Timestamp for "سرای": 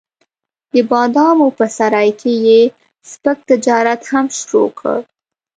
1.77-2.09